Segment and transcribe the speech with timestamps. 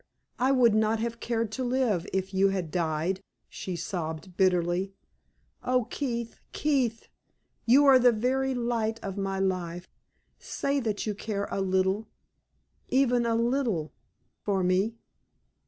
[0.39, 4.95] "I would not have cared to live if you had died," she sobbed, bitterly.
[5.63, 7.07] "Oh, Keith Keith!
[7.67, 9.87] You are the very light of my life!
[10.39, 12.07] Say that you care a little
[12.89, 13.93] even a little
[14.43, 14.95] for me!"